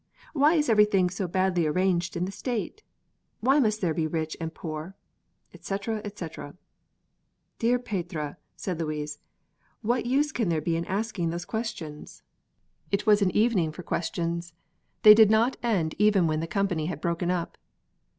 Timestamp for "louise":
8.79-9.19